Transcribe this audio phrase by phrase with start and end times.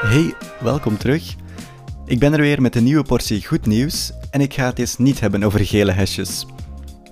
[0.00, 1.34] Hey, welkom terug.
[2.06, 4.98] Ik ben er weer met een nieuwe portie goed nieuws en ik ga het eens
[4.98, 6.46] niet hebben over gele hesjes.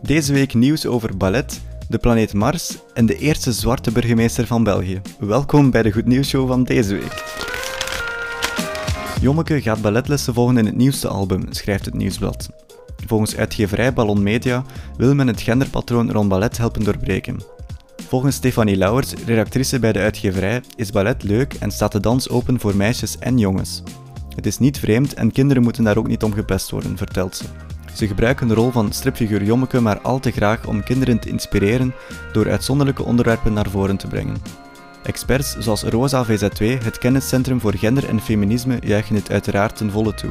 [0.03, 5.01] Deze week nieuws over ballet, de planeet Mars en de eerste zwarte burgemeester van België.
[5.19, 7.25] Welkom bij de Goed Nieuws Show van deze week.
[9.21, 12.49] Jommeke gaat balletlessen volgen in het nieuwste album, schrijft het nieuwsblad.
[13.07, 14.65] Volgens uitgeverij Ballon Media
[14.97, 17.58] wil men het genderpatroon rond ballet helpen doorbreken.
[18.09, 22.61] Volgens Stefanie Lauwers, redactrice bij de uitgeverij, is ballet leuk en staat de dans open
[22.61, 23.83] voor meisjes en jongens.
[24.35, 27.45] Het is niet vreemd en kinderen moeten daar ook niet om gepest worden, vertelt ze.
[27.95, 31.95] Ze gebruiken de rol van stripfiguur Jommeke maar al te graag om kinderen te inspireren
[32.33, 34.37] door uitzonderlijke onderwerpen naar voren te brengen.
[35.03, 40.15] Experts zoals Rosa VZ2, het kenniscentrum voor gender en feminisme, juichen het uiteraard ten volle
[40.15, 40.31] toe.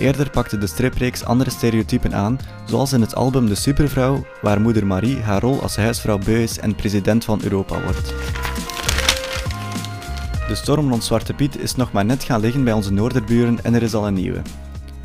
[0.00, 4.86] Eerder pakte de stripreeks andere stereotypen aan, zoals in het album De Supervrouw, waar moeder
[4.86, 8.14] Marie haar rol als huisvrouw beu is en president van Europa wordt.
[10.48, 13.74] De storm rond Zwarte Piet is nog maar net gaan liggen bij onze noorderburen en
[13.74, 14.42] er is al een nieuwe.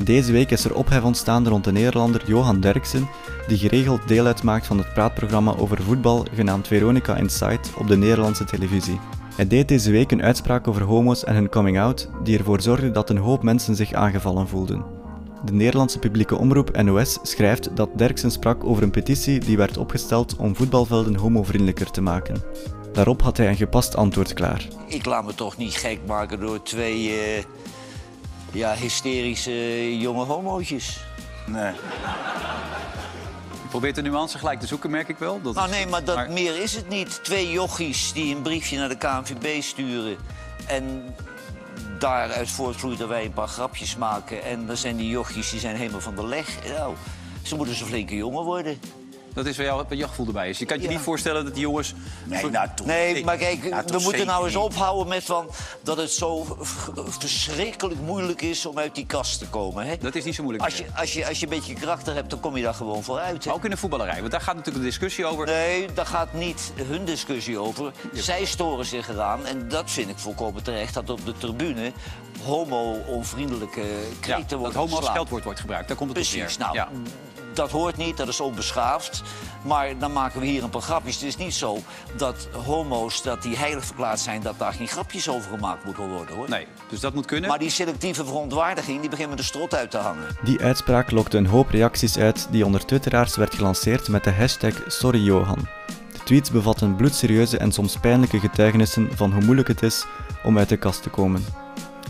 [0.04, 3.08] Deze week is er ophef ontstaan rond de Nederlander Johan Derksen,
[3.46, 8.44] die geregeld deel uitmaakt van het praatprogramma over voetbal genaamd Veronica Insight op de Nederlandse
[8.44, 9.00] televisie.
[9.36, 13.10] Hij deed deze week een uitspraak over homo's en hun coming-out, die ervoor zorgde dat
[13.10, 14.84] een hoop mensen zich aangevallen voelden.
[15.44, 20.36] De Nederlandse publieke omroep NOS schrijft dat Derksen sprak over een petitie die werd opgesteld
[20.36, 22.42] om voetbalvelden homovriendelijker te maken.
[22.92, 24.68] Daarop had hij een gepast antwoord klaar.
[24.86, 27.42] Ik laat me toch niet gek maken door twee uh,
[28.52, 31.04] ja, hysterische jonge homootjes.
[31.46, 31.72] Nee.
[33.66, 35.40] Je probeert de nuance gelijk te zoeken, merk ik wel.
[35.42, 36.30] Dat nou nee, maar, dat maar...
[36.30, 37.24] meer is het niet.
[37.24, 40.16] Twee jochies die een briefje naar de KNVB sturen...
[40.66, 41.14] en
[41.98, 44.44] daaruit voortvloeit dat wij een paar grapjes maken...
[44.44, 46.48] en dan zijn die jochies die zijn helemaal van de leg.
[46.68, 46.94] Nou,
[47.42, 48.80] ze moeten zo'n flinke jongen worden.
[49.36, 50.58] Dat is waar jouw jachtgevoel erbij is.
[50.58, 51.94] Je kan je niet voorstellen dat die jongens...
[52.24, 55.50] Nee, nou, toch, nee maar kijk, we moeten nou eens ophouden met van
[55.82, 56.56] dat het zo
[56.94, 59.86] verschrikkelijk moeilijk is om uit die kast te komen.
[59.86, 59.96] Hè?
[59.96, 60.64] Dat is niet zo moeilijk.
[60.64, 63.02] Als je, als, je, als je een beetje karakter hebt, dan kom je daar gewoon
[63.02, 63.44] vooruit.
[63.44, 65.46] Maar ook in de voetballerij, want daar gaat natuurlijk de discussie over.
[65.46, 67.92] Nee, daar gaat niet hun discussie over.
[68.12, 71.92] Zij storen zich eraan en dat vind ik volkomen terecht, dat op de tribune
[72.42, 73.84] homo-onvriendelijke
[74.20, 76.58] kreten ja, worden dat homo als scheldwoord wordt gebruikt, daar komt het Precies, op neer.
[76.58, 76.88] Nou, ja
[77.56, 79.22] dat hoort niet, dat is onbeschaafd.
[79.62, 81.14] Maar dan maken we hier een paar grapjes.
[81.14, 81.78] Het is niet zo
[82.16, 84.42] dat homo's dat die heilig verklaard zijn...
[84.42, 86.48] dat daar geen grapjes over gemaakt moeten worden, hoor.
[86.48, 87.48] Nee, dus dat moet kunnen.
[87.48, 90.36] Maar die selectieve verontwaardiging, die begint met de strot uit te hangen.
[90.42, 94.74] Die uitspraak lokte een hoop reacties uit die onder twitteraars werd gelanceerd met de hashtag
[94.86, 95.68] SorryJohan.
[96.12, 100.04] De tweets bevatten bloedserieuze en soms pijnlijke getuigenissen van hoe moeilijk het is
[100.42, 101.44] om uit de kast te komen.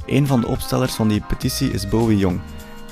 [0.07, 2.41] Een van de opstellers van die petitie is Bowie Jong,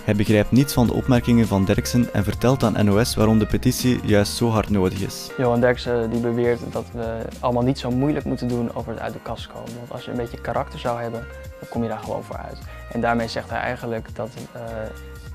[0.04, 4.00] hij begrijpt niets van de opmerkingen van Derksen en vertelt aan NOS waarom de petitie
[4.02, 5.30] juist zo hard nodig is.
[5.38, 9.12] Johan Derksen die beweert dat we allemaal niet zo moeilijk moeten doen over het uit
[9.12, 9.74] de kast komen.
[9.78, 11.26] Want als je een beetje karakter zou hebben,
[11.60, 12.58] dan kom je daar gewoon voor uit.
[12.92, 14.62] En daarmee zegt hij eigenlijk dat uh,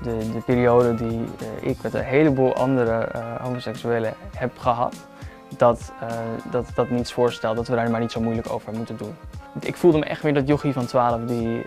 [0.02, 4.94] de, de, periode die uh, ik met een heleboel andere uh, homoseksuelen heb gehad,
[5.56, 5.92] dat,
[6.50, 9.14] dat dat niets voorstelt, dat we daar maar niet zo moeilijk over moeten doen.
[9.60, 11.64] Ik voelde me echt weer dat jochie van 12 die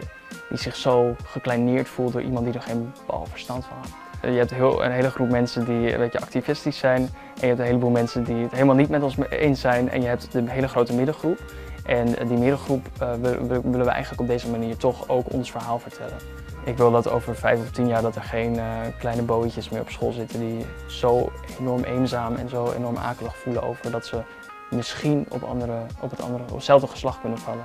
[0.49, 3.89] die zich zo gekleineerd voelt door iemand die er geen bal verstand van had.
[4.31, 7.59] Je hebt heel, een hele groep mensen die een beetje activistisch zijn en je hebt
[7.59, 10.43] een heleboel mensen die het helemaal niet met ons eens zijn en je hebt de
[10.47, 11.39] hele grote middengroep.
[11.85, 13.13] En die middengroep uh,
[13.47, 16.17] willen we eigenlijk op deze manier toch ook ons verhaal vertellen.
[16.65, 18.63] Ik wil dat over vijf of tien jaar dat er geen uh,
[18.99, 23.63] kleine bootjes meer op school zitten die zo enorm eenzaam en zo enorm akelig voelen
[23.63, 24.21] over dat ze
[24.69, 27.63] misschien op, andere, op, het andere, op hetzelfde geslacht kunnen vallen.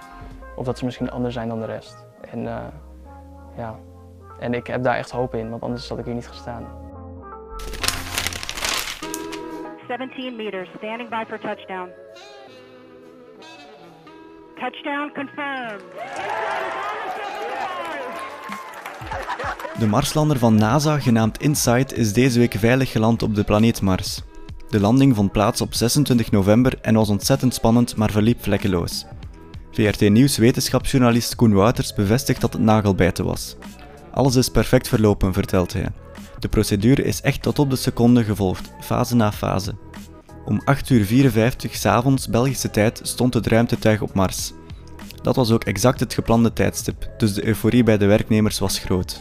[0.57, 2.08] Of dat ze misschien anders zijn dan de rest.
[2.21, 2.65] En, uh,
[3.57, 3.79] ja.
[4.39, 6.67] en ik heb daar echt hoop in, want anders had ik hier niet gestaan.
[9.89, 11.89] 17 meters, standing by for touchdown.
[14.55, 15.83] Touchdown confirmed.
[19.79, 24.23] De Marslander van NASA, genaamd InSight, is deze week veilig geland op de planeet Mars.
[24.69, 29.07] De landing vond plaats op 26 november en was ontzettend spannend, maar verliep vlekkeloos.
[29.79, 33.57] VRT Nieuws wetenschapsjournalist Koen Wouters bevestigt dat het nagelbijten was.
[34.13, 35.89] Alles is perfect verlopen, vertelt hij.
[36.39, 39.75] De procedure is echt tot op de seconde gevolgd, fase na fase.
[40.45, 44.53] Om 8 uur 54 s'avonds Belgische tijd stond het ruimtetuig op Mars.
[45.23, 49.21] Dat was ook exact het geplande tijdstip, dus de euforie bij de werknemers was groot.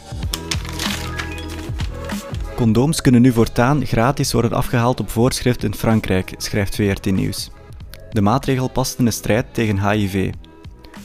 [2.55, 7.49] Condooms kunnen nu voortaan gratis worden afgehaald op voorschrift in Frankrijk, schrijft VRT Nieuws.
[8.09, 10.31] De maatregel past in de strijd tegen HIV.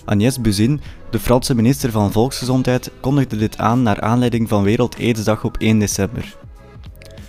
[0.05, 5.45] Agnès Buzyn, de Franse minister van Volksgezondheid, kondigde dit aan naar aanleiding van Wereld Aidsdag
[5.45, 6.37] op 1 december.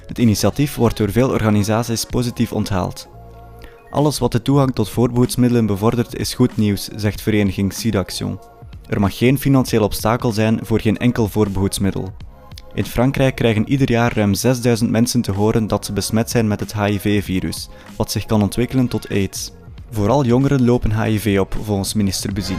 [0.07, 3.09] Het initiatief wordt door veel organisaties positief onthaald.
[3.89, 8.39] Alles wat de toegang tot voorbehoedsmiddelen bevordert is goed nieuws, zegt vereniging SIDAction.
[8.87, 12.13] Er mag geen financieel obstakel zijn voor geen enkel voorbehoedsmiddel.
[12.73, 16.59] In Frankrijk krijgen ieder jaar ruim 6000 mensen te horen dat ze besmet zijn met
[16.59, 19.51] het HIV-virus, wat zich kan ontwikkelen tot AIDS.
[19.93, 22.57] Vooral jongeren lopen HIV op, volgens minister Buzyn.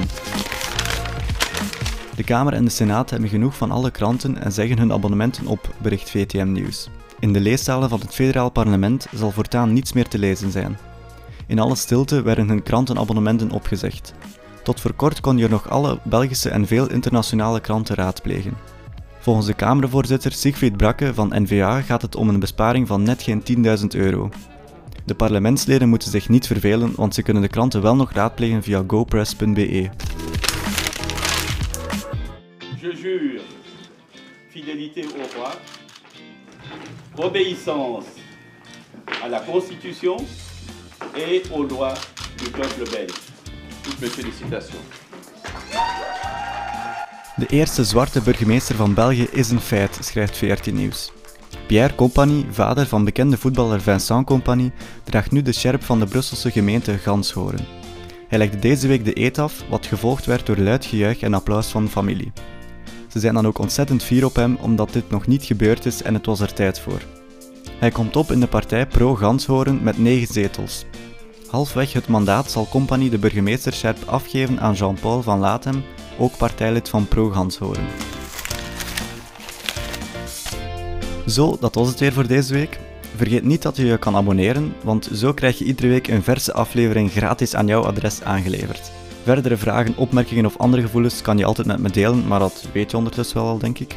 [2.17, 5.75] De Kamer en de Senaat hebben genoeg van alle kranten en zeggen hun abonnementen op,
[5.83, 6.89] bericht VTM Nieuws.
[7.19, 10.79] In de leeszalen van het federaal parlement zal voortaan niets meer te lezen zijn.
[11.47, 14.15] In alle stilte werden hun krantenabonnementen opgezegd.
[14.63, 18.57] Tot voor kort kon je nog alle Belgische en veel internationale kranten raadplegen.
[19.19, 23.43] Volgens de Kamervoorzitter Siegfried Brakke van NVA gaat het om een besparing van net geen
[23.81, 24.31] 10.000 euro.
[25.05, 28.85] De parlementsleden moeten zich niet vervelen, want ze kunnen de kranten wel nog raadplegen via
[28.87, 29.91] gopress.be.
[32.81, 33.41] Je jure
[34.49, 35.51] fidélité au roi,
[37.27, 38.05] obéissance
[39.23, 40.17] à la Constitution
[41.15, 41.95] et aux lois
[42.37, 43.21] du peuple belge.
[43.83, 44.83] Toutes mes félicitations.
[47.37, 51.13] De eerste zwarte burgemeester van België is een feit, schrijft VRT Nieuws.
[51.67, 54.73] Pierre Compagnie, vader van bekende voetballer Vincent Compagnie,
[55.05, 57.67] draagt nu de sjerp van de Brusselse gemeente Ganshoren.
[58.29, 61.67] Hij legde deze week de eet af, wat gevolgd werd door luid gejuich en applaus
[61.67, 62.33] van familie.
[63.09, 66.15] Ze zijn dan ook ontzettend fier op hem omdat dit nog niet gebeurd is en
[66.15, 67.03] het was er tijd voor.
[67.79, 70.85] Hij komt op in de partij Pro Ganshoren met 9 zetels.
[71.51, 75.83] Halfweg het mandaat zal Compagnie de burgemeesterscherp afgeven aan Jean-Paul van Latem,
[76.19, 77.85] ook partijlid van Pro Ganshoren.
[81.27, 82.79] Zo, dat was het weer voor deze week.
[83.17, 86.53] Vergeet niet dat je je kan abonneren, want zo krijg je iedere week een verse
[86.53, 88.91] aflevering gratis aan jouw adres aangeleverd.
[89.23, 92.91] Verdere vragen, opmerkingen of andere gevoelens kan je altijd met me delen, maar dat weet
[92.91, 93.97] je ondertussen wel al, denk ik.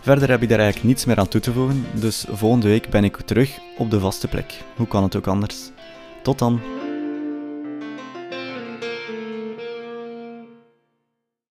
[0.00, 3.04] Verder heb ik daar eigenlijk niets meer aan toe te voegen, dus volgende week ben
[3.04, 4.64] ik terug op de vaste plek.
[4.76, 5.70] Hoe kan het ook anders?
[6.22, 6.77] Tot dan!